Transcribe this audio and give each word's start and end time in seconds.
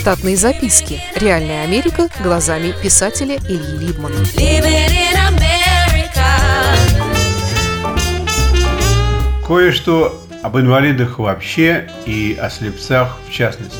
Штатные 0.00 0.34
записки. 0.34 0.98
Реальная 1.14 1.62
Америка 1.62 2.08
глазами 2.22 2.72
писателя 2.82 3.36
Ильи 3.36 3.76
Либмана. 3.76 4.16
Кое-что 9.46 10.18
об 10.42 10.56
инвалидах 10.56 11.18
вообще 11.18 11.90
и 12.06 12.34
о 12.40 12.48
слепцах 12.48 13.18
в 13.28 13.30
частности. 13.30 13.76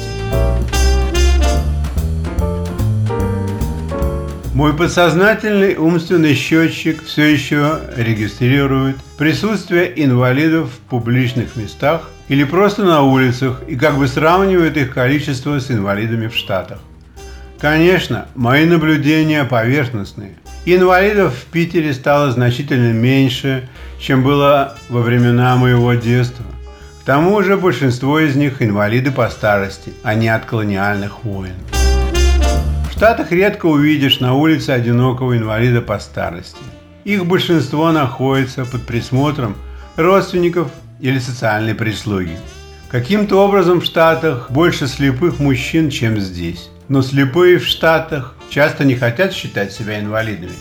Мой 4.52 4.76
подсознательный 4.76 5.76
умственный 5.76 6.34
счетчик 6.34 7.02
все 7.02 7.32
еще 7.32 7.80
регистрирует 7.96 8.96
присутствие 9.16 9.90
инвалидов 10.04 10.68
в 10.70 10.90
публичных 10.90 11.56
местах 11.56 12.10
или 12.30 12.44
просто 12.44 12.84
на 12.84 13.02
улицах 13.02 13.60
и 13.66 13.74
как 13.74 13.98
бы 13.98 14.06
сравнивает 14.06 14.76
их 14.76 14.94
количество 14.94 15.58
с 15.58 15.68
инвалидами 15.68 16.28
в 16.28 16.36
Штатах. 16.36 16.78
Конечно, 17.58 18.28
мои 18.36 18.66
наблюдения 18.66 19.42
поверхностные. 19.42 20.36
Инвалидов 20.64 21.34
в 21.34 21.46
Питере 21.46 21.92
стало 21.92 22.30
значительно 22.30 22.92
меньше, 22.92 23.68
чем 23.98 24.22
было 24.22 24.76
во 24.88 25.00
времена 25.00 25.56
моего 25.56 25.94
детства. 25.94 26.44
К 27.02 27.04
тому 27.04 27.42
же 27.42 27.56
большинство 27.56 28.20
из 28.20 28.36
них 28.36 28.62
инвалиды 28.62 29.10
по 29.10 29.28
старости, 29.28 29.92
а 30.04 30.14
не 30.14 30.28
от 30.28 30.44
колониальных 30.44 31.24
войн. 31.24 31.54
Штатах 32.92 33.32
редко 33.32 33.66
увидишь 33.66 34.20
на 34.20 34.34
улице 34.34 34.70
одинокого 34.70 35.36
инвалида 35.36 35.80
по 35.80 35.98
старости. 35.98 36.62
Их 37.02 37.26
большинство 37.26 37.90
находится 37.90 38.64
под 38.64 38.82
присмотром 38.82 39.56
родственников 39.96 40.70
или 41.00 41.18
социальной 41.18 41.74
прислуги. 41.74 42.36
Каким-то 42.90 43.36
образом 43.44 43.80
в 43.80 43.84
Штатах 43.84 44.50
больше 44.50 44.86
слепых 44.88 45.38
мужчин, 45.38 45.90
чем 45.90 46.18
здесь. 46.18 46.70
Но 46.88 47.02
слепые 47.02 47.58
в 47.58 47.66
Штатах 47.66 48.34
часто 48.48 48.84
не 48.84 48.96
хотят 48.96 49.32
считать 49.32 49.72
себя 49.72 50.00
инвалидами 50.00 50.54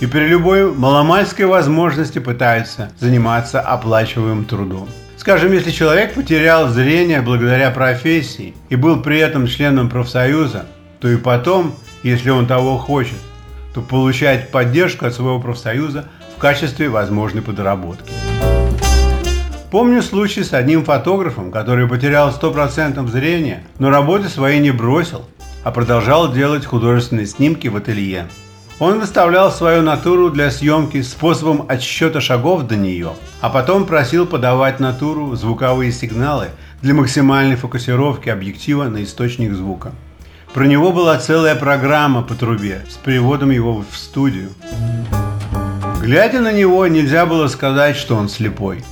и 0.00 0.06
при 0.06 0.26
любой 0.26 0.72
маломальской 0.72 1.46
возможности 1.46 2.18
пытаются 2.18 2.90
заниматься 2.98 3.60
оплачиваемым 3.60 4.44
трудом. 4.44 4.88
Скажем, 5.16 5.52
если 5.52 5.70
человек 5.70 6.14
потерял 6.14 6.68
зрение 6.68 7.22
благодаря 7.22 7.70
профессии 7.70 8.54
и 8.68 8.76
был 8.76 9.00
при 9.00 9.18
этом 9.18 9.46
членом 9.46 9.88
профсоюза, 9.88 10.66
то 11.00 11.08
и 11.08 11.16
потом 11.16 11.74
если 12.02 12.30
он 12.30 12.46
того 12.46 12.76
хочет, 12.76 13.16
то 13.72 13.80
получает 13.80 14.50
поддержку 14.50 15.06
от 15.06 15.14
своего 15.14 15.40
профсоюза 15.40 16.04
в 16.36 16.38
качестве 16.38 16.90
возможной 16.90 17.42
подработки. 17.42 18.12
Помню 19.74 20.02
случай 20.02 20.44
с 20.44 20.52
одним 20.52 20.84
фотографом, 20.84 21.50
который 21.50 21.88
потерял 21.88 22.30
100% 22.30 23.04
зрения, 23.08 23.64
но 23.80 23.90
работы 23.90 24.28
свои 24.28 24.60
не 24.60 24.70
бросил, 24.70 25.24
а 25.64 25.72
продолжал 25.72 26.32
делать 26.32 26.64
художественные 26.64 27.26
снимки 27.26 27.66
в 27.66 27.74
ателье. 27.74 28.28
Он 28.78 29.00
выставлял 29.00 29.50
свою 29.50 29.82
натуру 29.82 30.30
для 30.30 30.52
съемки 30.52 31.02
способом 31.02 31.64
отсчета 31.68 32.20
шагов 32.20 32.68
до 32.68 32.76
нее, 32.76 33.14
а 33.40 33.50
потом 33.50 33.84
просил 33.84 34.26
подавать 34.26 34.78
натуру 34.78 35.34
звуковые 35.34 35.90
сигналы 35.90 36.50
для 36.80 36.94
максимальной 36.94 37.56
фокусировки 37.56 38.28
объектива 38.28 38.84
на 38.84 39.02
источник 39.02 39.54
звука. 39.54 39.90
Про 40.52 40.66
него 40.66 40.92
была 40.92 41.18
целая 41.18 41.56
программа 41.56 42.22
по 42.22 42.36
трубе 42.36 42.82
с 42.88 42.94
переводом 42.94 43.50
его 43.50 43.82
в 43.90 43.96
студию. 43.96 44.50
Глядя 46.00 46.40
на 46.40 46.52
него, 46.52 46.86
нельзя 46.86 47.26
было 47.26 47.48
сказать, 47.48 47.96
что 47.96 48.14
он 48.14 48.28
слепой. 48.28 48.84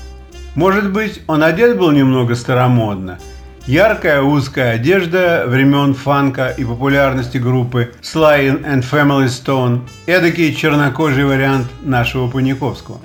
Может 0.55 0.93
быть, 0.93 1.23
он 1.27 1.43
одет 1.43 1.79
был 1.79 1.91
немного 1.91 2.35
старомодно. 2.35 3.19
Яркая 3.67 4.23
узкая 4.23 4.73
одежда 4.73 5.45
времен 5.47 5.95
фанка 5.95 6.49
и 6.49 6.65
популярности 6.65 7.39
группы 7.39 7.93
Sly 8.03 8.63
and 8.65 8.85
Family 8.89 9.27
Stone– 9.27 9.83
эдакий 10.07 10.55
чернокожий 10.55 11.25
вариант 11.25 11.69
нашего 11.83 12.29
Паниковского. 12.29 12.99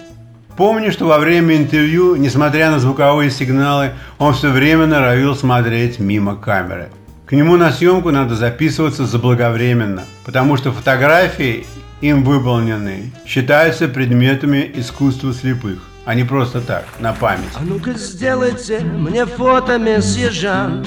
Помню, 0.58 0.92
что 0.92 1.06
во 1.06 1.20
время 1.20 1.56
интервью, 1.56 2.16
несмотря 2.16 2.72
на 2.72 2.80
звуковые 2.80 3.30
сигналы, 3.30 3.92
он 4.18 4.34
все 4.34 4.50
время 4.50 4.88
норовил 4.88 5.36
смотреть 5.36 6.00
мимо 6.00 6.36
камеры– 6.36 6.90
к 7.28 7.34
нему 7.34 7.58
на 7.58 7.74
съемку 7.74 8.12
надо 8.12 8.38
записываться 8.38 9.06
заблаговременно, 9.06 10.04
потому 10.24 10.56
что 10.56 10.72
фотографии, 10.72 11.66
им 12.00 12.24
выполненные, 12.24 13.12
считаются 13.26 13.90
предметами 13.90 14.72
искусства 14.76 15.34
слепых, 15.34 15.80
а 16.08 16.16
не 16.16 16.24
просто 16.24 16.62
так, 16.62 16.86
на 17.00 17.12
память. 17.12 17.50
А 17.56 17.60
ну-ка 17.62 17.92
сделайте 17.92 18.80
мне 18.80 19.26
фото, 19.26 19.78
месье 19.78 20.30
Жан. 20.30 20.86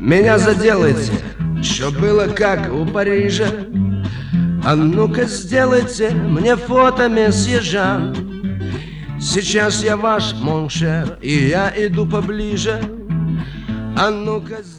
Меня 0.00 0.38
заделайте, 0.38 1.14
чтоб 1.64 1.98
было 1.98 2.28
как 2.28 2.72
у 2.72 2.86
Парижа. 2.86 3.48
А 4.64 4.76
ну-ка 4.76 5.24
сделайте 5.24 6.10
мне 6.10 6.54
фото, 6.54 7.08
месье 7.08 7.60
Жан. 7.60 8.14
Сейчас 9.20 9.82
я 9.82 9.96
ваш 9.96 10.32
моншер, 10.34 11.18
и 11.20 11.48
я 11.48 11.72
иду 11.76 12.06
поближе. 12.06 12.80
А 13.96 14.12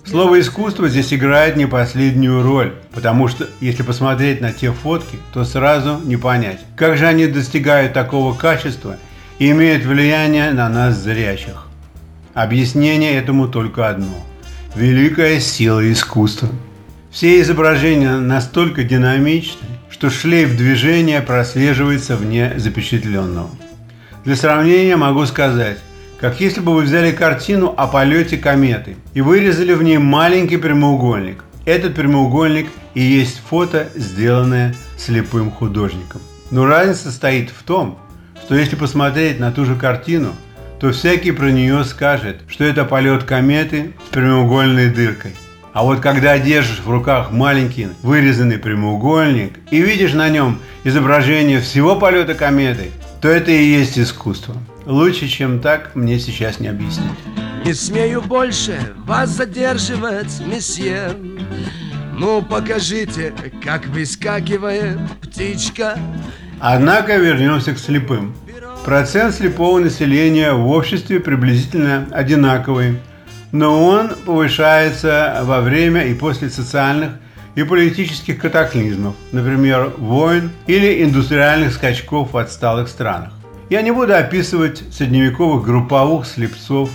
Слово 0.06 0.40
искусство 0.40 0.88
здесь 0.88 1.14
играет 1.14 1.58
не 1.58 1.66
последнюю 1.66 2.42
роль, 2.42 2.74
потому 2.94 3.28
что 3.28 3.50
если 3.60 3.84
посмотреть 3.84 4.40
на 4.40 4.54
те 4.54 4.72
фотки, 4.72 5.18
то 5.34 5.44
сразу 5.44 6.00
не 6.06 6.16
понять, 6.16 6.62
как 6.78 6.96
же 6.96 7.06
они 7.06 7.28
достигают 7.28 7.92
такого 7.92 8.34
качества 8.34 8.96
имеют 9.40 9.86
влияние 9.86 10.52
на 10.52 10.68
нас 10.70 10.98
зрячих. 10.98 11.68
Объяснение 12.34 13.16
этому 13.16 13.48
только 13.48 13.88
одно– 13.88 14.16
великая 14.76 15.40
сила 15.40 15.92
искусства. 15.92 16.50
Все 17.10 17.42
изображения 17.42 18.18
настолько 18.18 18.84
динамичны, 18.84 19.68
что 19.90 20.10
шлейф 20.10 20.56
движения 20.56 21.22
прослеживается 21.22 22.16
вне 22.16 22.54
запечатленного. 22.58 23.50
Для 24.26 24.36
сравнения 24.36 24.96
могу 24.96 25.26
сказать, 25.26 25.80
как 26.20 26.42
если 26.42 26.60
бы 26.60 26.76
вы 26.76 26.82
взяли 26.84 27.12
картину 27.12 27.74
о 27.76 27.88
полете 27.88 28.38
кометы 28.38 28.98
и 29.14 29.22
вырезали 29.22 29.74
в 29.74 29.82
ней 29.82 29.98
маленький 29.98 30.58
прямоугольник. 30.58 31.46
Этот 31.66 31.96
прямоугольник 31.96 32.68
и 32.94 33.02
есть 33.02 33.42
фото, 33.50 33.90
сделанное 33.96 34.76
слепым 34.98 35.50
художником. 35.50 36.22
Но 36.52 36.66
разница 36.66 37.04
состоит 37.04 37.50
в 37.50 37.64
том, 37.64 37.98
что 38.50 38.56
если 38.56 38.76
посмотреть 38.76 39.40
на 39.40 39.52
ту 39.52 39.64
же 39.64 39.76
картину, 39.76 40.34
то 40.80 40.92
всякий 40.92 41.32
про 41.32 41.52
нее 41.52 41.84
скажет, 41.84 42.42
что 42.48 42.64
это 42.64 42.84
полет 42.84 43.24
кометы 43.24 43.94
с 44.08 44.10
прямоугольной 44.12 44.90
дыркой. 44.90 45.36
А 45.72 45.84
вот 45.84 46.00
когда 46.00 46.36
держишь 46.40 46.80
в 46.80 46.90
руках 46.90 47.30
маленький 47.30 47.90
вырезанный 48.02 48.58
прямоугольник 48.58 49.60
и 49.70 49.80
видишь 49.80 50.14
на 50.14 50.30
нем 50.30 50.58
изображение 50.84 51.62
всего 51.62 51.96
полета 51.96 52.34
кометы, 52.34 52.90
то 53.22 53.28
это 53.30 53.52
и 53.52 53.64
есть 53.64 54.00
искусство. 54.00 54.56
Лучше, 54.88 55.28
чем 55.28 55.60
так, 55.60 55.92
мне 55.94 56.18
сейчас 56.18 56.60
не 56.60 56.70
объяснить. 56.70 57.12
Не 57.64 57.76
смею 57.76 58.24
больше 58.24 58.80
вас 59.06 59.30
задерживать, 59.30 60.42
месье. 60.44 61.12
Ну, 62.18 62.42
покажите, 62.42 63.32
как 63.64 63.86
выскакивает 63.86 64.98
птичка. 65.22 66.00
Однако 66.60 67.16
вернемся 67.16 67.74
к 67.74 67.80
слепым. 67.80 68.34
Процент 68.84 69.36
слепого 69.36 69.80
населения 69.80 70.52
в 70.52 70.68
обществе 70.70 71.20
приблизительно 71.20 72.08
одинаковый, 72.12 73.00
но 73.52 73.86
он 73.86 74.10
повышается 74.26 75.40
во 75.44 75.62
время 75.62 76.08
и 76.08 76.14
после 76.14 76.50
социальных 76.50 77.12
и 77.56 77.64
политических 77.64 78.40
катаклизмов, 78.40 79.16
например, 79.32 79.94
войн 79.98 80.52
или 80.68 81.04
индустриальных 81.04 81.74
скачков 81.74 82.34
в 82.34 82.38
отсталых 82.38 82.88
странах. 82.90 83.34
Я 83.70 83.82
не 83.82 83.92
буду 83.92 84.16
описывать 84.16 84.84
средневековых 84.92 85.66
групповых 85.66 86.26
слепцов, 86.26 86.90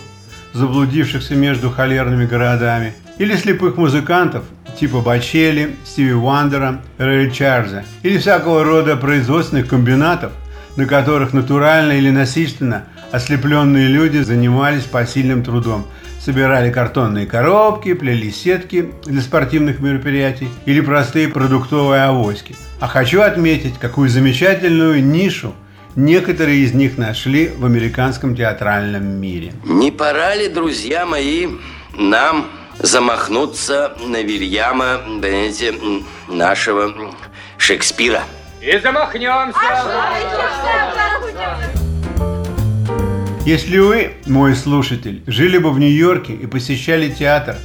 заблудившихся 0.52 1.34
между 1.34 1.70
холерными 1.70 2.26
городами, 2.26 2.94
или 3.18 3.36
слепых 3.36 3.76
музыкантов 3.76 4.44
типа 4.78 5.00
Бачели, 5.00 5.76
Стиви 5.84 6.12
Вандера, 6.12 6.80
Рэй 6.98 7.30
Чарльза, 7.30 7.84
или 8.02 8.18
всякого 8.18 8.64
рода 8.64 8.96
производственных 8.96 9.68
комбинатов, 9.68 10.32
на 10.76 10.86
которых 10.86 11.32
натурально 11.32 11.92
или 11.92 12.10
насильственно 12.10 12.84
ослепленные 13.12 13.88
люди 13.88 14.18
занимались 14.18 14.84
посильным 14.84 15.42
трудом– 15.42 15.86
собирали 16.24 16.72
картонные 16.72 17.26
коробки, 17.26 17.92
плели 17.92 18.30
сетки 18.30 18.92
для 19.04 19.20
спортивных 19.20 19.80
мероприятий 19.80 20.48
или 20.64 20.80
простые 20.80 21.28
продуктовые 21.28 22.04
авоськи. 22.04 22.56
А 22.80 22.88
хочу 22.88 23.20
отметить, 23.20 23.74
какую 23.78 24.08
замечательную 24.08 25.04
нишу 25.04 25.54
некоторые 25.96 26.60
из 26.60 26.72
них 26.72 26.96
нашли 26.96 27.50
в 27.56 27.66
американском 27.66 28.34
театральном 28.34 29.04
мире. 29.04 29.52
Не 29.64 29.90
пора 29.90 30.34
ли, 30.34 30.48
друзья 30.48 31.04
мои, 31.04 31.48
нам 31.96 32.46
замахнуться 32.78 33.96
на 34.06 34.22
Вильяма, 34.22 34.98
понимаете, 35.20 35.74
нашего 36.28 36.92
Шекспира? 37.58 38.22
И 38.60 38.78
замахнемся! 38.78 39.58
Если 43.44 43.78
вы, 43.78 44.12
мой 44.26 44.56
слушатель, 44.56 45.22
жили 45.26 45.58
бы 45.58 45.70
в 45.70 45.78
Нью-Йорке 45.78 46.32
и 46.32 46.46
посещали 46.46 47.10
театр, 47.10 47.56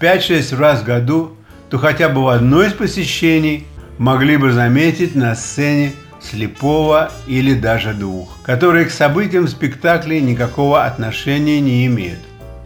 5-6 0.00 0.56
раз 0.56 0.80
в 0.80 0.84
году, 0.84 1.36
то 1.70 1.78
хотя 1.78 2.08
бы 2.08 2.24
в 2.24 2.28
одно 2.28 2.64
из 2.64 2.72
посещений 2.72 3.66
могли 3.98 4.36
бы 4.36 4.52
заметить 4.52 5.14
на 5.14 5.34
сцене 5.34 5.92
слепого 6.20 7.12
или 7.26 7.54
даже 7.54 7.94
двух, 7.94 8.42
которые 8.42 8.86
к 8.86 8.90
событиям 8.90 9.46
спектакля 9.46 10.20
никакого 10.20 10.84
отношения 10.84 11.60
не 11.60 11.86
имеют. 11.86 12.20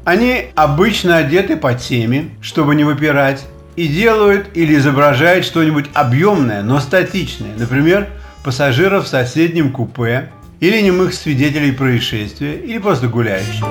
Они 0.04 0.46
обычно 0.56 1.18
одеты 1.18 1.56
по 1.56 1.74
теме, 1.74 2.30
чтобы 2.40 2.74
не 2.74 2.82
выпирать, 2.82 3.46
и 3.76 3.86
делают 3.86 4.48
или 4.54 4.74
изображают 4.74 5.44
что-нибудь 5.44 5.86
объемное, 5.94 6.62
но 6.62 6.80
статичное, 6.80 7.54
например, 7.56 8.08
пассажиров 8.44 9.04
в 9.04 9.08
соседнем 9.08 9.70
купе 9.72 10.30
или 10.58 10.80
немых 10.80 11.14
свидетелей 11.14 11.70
происшествия, 11.70 12.54
или 12.54 12.78
просто 12.78 13.06
гуляющих. 13.06 13.64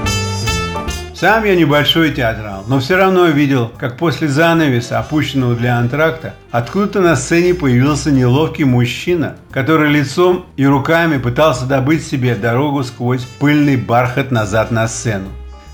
Сам 1.13 1.43
я 1.43 1.55
небольшой 1.55 2.11
театрал, 2.11 2.63
но 2.65 2.79
все 2.79 2.95
равно 2.95 3.27
видел, 3.27 3.69
как 3.77 3.97
после 3.97 4.27
занавеса, 4.27 4.99
опущенного 4.99 5.53
для 5.55 5.77
антракта, 5.77 6.33
откуда-то 6.49 7.01
на 7.01 7.15
сцене 7.15 7.53
появился 7.53 8.09
неловкий 8.09 8.63
мужчина, 8.63 9.35
который 9.51 9.91
лицом 9.91 10.45
и 10.55 10.65
руками 10.65 11.17
пытался 11.17 11.65
добыть 11.65 12.07
себе 12.07 12.35
дорогу 12.35 12.83
сквозь 12.83 13.25
пыльный 13.39 13.75
бархат 13.75 14.31
назад 14.31 14.71
на 14.71 14.87
сцену. 14.87 15.27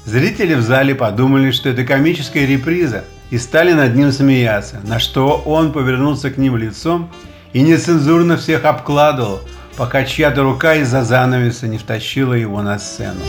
Зрители 0.07 0.54
в 0.54 0.62
зале 0.62 0.95
подумали, 0.95 1.51
что 1.51 1.68
это 1.68 1.83
комическая 1.83 2.45
реприза, 2.45 3.04
и 3.30 3.38
стали 3.38 3.74
над 3.74 3.94
ним 3.94 4.13
смеяться, 4.13 4.80
на 4.86 5.00
что 5.00 5.36
он 5.45 5.74
повернулся 5.74 6.30
к 6.30 6.38
ним 6.38 6.56
лицом 6.56 7.09
и 7.51 7.59
нецензурно 7.59 8.38
всех 8.38 8.63
обкладывал, 8.63 9.42
пока 9.75 10.06
чья-то 10.06 10.44
рука 10.44 10.75
из-за 10.75 11.04
занавеса 11.04 11.68
не 11.68 11.77
втащила 11.77 12.31
его 12.31 12.62
на 12.62 12.80
сцену. 12.80 13.19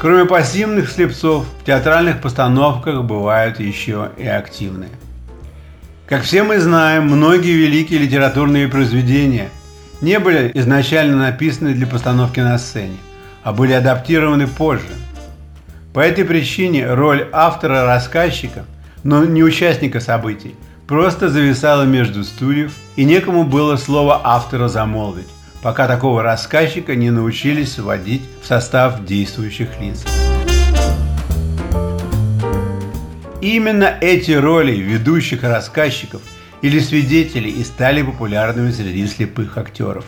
Кроме 0.00 0.24
пассивных 0.24 0.90
слепцов, 0.90 1.44
в 1.60 1.66
театральных 1.66 2.22
постановках 2.22 3.04
бывают 3.04 3.60
еще 3.60 4.12
и 4.16 4.26
активные. 4.26 4.88
Как 6.06 6.22
все 6.22 6.42
мы 6.42 6.58
знаем, 6.58 7.04
многие 7.04 7.52
великие 7.52 7.98
литературные 7.98 8.66
произведения 8.66 9.50
не 10.00 10.18
были 10.18 10.52
изначально 10.54 11.18
написаны 11.18 11.74
для 11.74 11.86
постановки 11.86 12.40
на 12.40 12.56
сцене, 12.56 12.96
а 13.42 13.52
были 13.52 13.72
адаптированы 13.72 14.46
позже. 14.46 14.88
По 15.92 16.00
этой 16.00 16.24
причине 16.24 16.92
роль 16.92 17.28
автора-рассказчика, 17.32 18.64
но 19.04 19.24
не 19.24 19.42
участника 19.42 20.00
событий, 20.00 20.54
просто 20.86 21.28
зависала 21.28 21.82
между 21.82 22.24
стульев, 22.24 22.72
и 22.96 23.04
некому 23.04 23.44
было 23.44 23.76
слово 23.76 24.20
автора 24.24 24.68
замолвить 24.68 25.28
пока 25.62 25.86
такого 25.86 26.22
рассказчика 26.22 26.96
не 26.96 27.10
научились 27.10 27.78
вводить 27.78 28.22
в 28.42 28.46
состав 28.46 29.04
действующих 29.04 29.68
лиц. 29.80 30.04
Именно 33.40 33.96
эти 34.00 34.32
роли 34.32 34.72
ведущих 34.72 35.42
рассказчиков 35.42 36.20
или 36.62 36.78
свидетелей 36.78 37.50
и 37.50 37.64
стали 37.64 38.02
популярными 38.02 38.70
среди 38.70 39.06
слепых 39.06 39.56
актеров. 39.56 40.04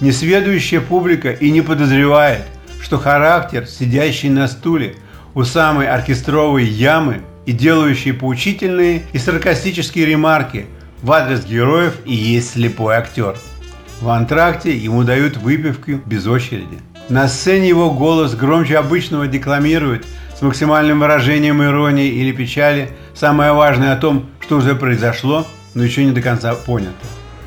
Несведущая 0.00 0.80
публика 0.80 1.30
и 1.30 1.50
не 1.50 1.62
подозревает, 1.62 2.42
что 2.86 2.98
характер, 2.98 3.66
сидящий 3.66 4.30
на 4.30 4.48
стуле 4.48 4.96
у 5.34 5.44
самой 5.44 5.88
оркестровой 5.88 6.64
ямы 6.64 7.20
и 7.44 7.52
делающий 7.52 8.14
поучительные 8.14 9.02
и 9.12 9.18
саркастические 9.18 10.06
ремарки 10.06 10.66
в 11.02 11.12
адрес 11.12 11.44
героев 11.44 11.96
и 12.06 12.14
есть 12.14 12.52
слепой 12.52 12.94
актер– 12.94 13.36
в 14.00 14.10
антракте 14.10 14.76
ему 14.76 15.04
дают 15.04 15.38
выпивку 15.38 15.92
без 16.04 16.26
очереди. 16.26 16.78
На 17.08 17.28
сцене 17.28 17.68
его 17.68 17.90
голос 17.90 18.34
громче 18.34 18.76
обычного 18.76 19.26
декламирует 19.26 20.04
с 20.38 20.42
максимальным 20.42 21.00
выражением 21.00 21.62
иронии 21.62 22.08
или 22.08 22.32
печали 22.32 22.90
самое 23.14 23.52
важное 23.52 23.94
о 23.94 23.96
том, 23.96 24.28
что 24.40 24.56
уже 24.56 24.74
произошло, 24.74 25.46
но 25.74 25.82
еще 25.82 26.04
не 26.04 26.12
до 26.12 26.20
конца 26.20 26.54
понято. 26.54 26.92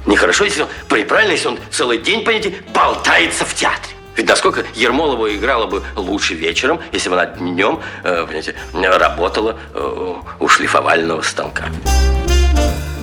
Нехорошо, 0.07 0.45
если 0.45 0.63
он, 0.63 0.69
правильно, 0.88 1.33
если 1.33 1.50
он 1.50 1.59
целый 1.69 2.00
день, 2.00 2.24
понимаете, 2.24 2.56
болтается 2.74 3.45
в 3.45 3.53
театре. 3.53 3.94
Ведь 4.19 4.27
насколько 4.27 4.66
Ермолова 4.75 5.33
играла 5.33 5.66
бы 5.66 5.81
лучше 5.95 6.33
вечером, 6.33 6.81
если 6.92 7.07
бы 7.07 7.16
она 7.16 7.25
днем, 7.25 7.80
э, 8.04 8.25
понимаете, 8.25 8.54
работала 8.74 9.56
э, 9.74 10.13
у 10.42 10.48
шлифовального 10.50 11.21
станка. 11.21 11.68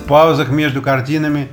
В 0.05 0.09
паузах 0.09 0.51
между 0.51 0.83
картинами 0.83 1.49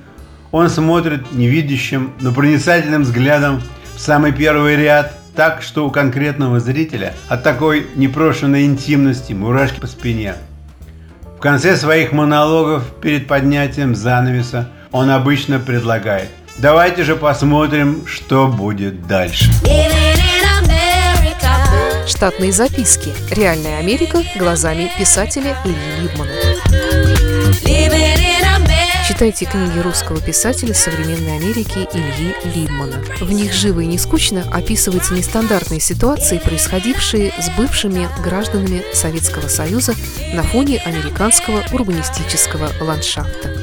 он 0.51 0.68
смотрит 0.68 1.31
невидящим, 1.31 2.12
но 2.19 2.33
проницательным 2.33 3.04
взглядом 3.04 3.62
в 3.95 4.01
самый 4.01 4.33
первый 4.33 4.75
ряд, 4.75 5.18
так 5.33 5.62
что 5.62 5.88
у 5.88 5.92
конкретного 5.92 6.60
зрителя 6.60 7.13
от 7.30 7.44
такой 7.44 7.88
непрошенной 7.95 8.65
интимности 8.65 9.31
мурашки 9.31 9.80
по 9.80 9.88
спине. 9.88 10.36
В 11.38 11.39
конце 11.39 11.77
своих 11.77 12.12
монологов 12.12 12.83
перед 13.01 13.30
поднятием 13.30 13.95
занавеса 13.95 14.69
он 14.92 15.10
обычно 15.10 15.57
предлагает 15.57 16.27
«Давайте 16.57 17.03
же 17.03 17.15
посмотрим, 17.15 18.05
что 18.05 18.47
будет 18.47 19.07
дальше». 19.07 19.51
Штатные 22.07 22.51
записки. 22.51 23.11
Реальная 23.31 23.79
Америка 23.79 24.23
глазами 24.38 24.91
писателя 24.97 25.57
Ильи 25.65 26.01
Либмана. 26.01 26.31
Читайте 29.07 29.45
книги 29.45 29.79
русского 29.79 30.21
писателя 30.21 30.73
современной 30.73 31.38
Америки 31.38 31.88
Ильи 31.94 32.35
Либмана. 32.55 33.03
В 33.19 33.31
них 33.31 33.53
живо 33.53 33.81
и 33.81 33.85
не 33.85 33.97
скучно 33.97 34.44
описываются 34.51 35.13
нестандартные 35.13 35.79
ситуации, 35.79 36.38
происходившие 36.38 37.33
с 37.39 37.50
бывшими 37.57 38.07
гражданами 38.23 38.83
Советского 38.94 39.47
Союза 39.47 39.94
на 40.33 40.44
фоне 40.44 40.81
американского 40.85 41.63
урбанистического 41.71 42.69
ландшафта. 42.79 43.62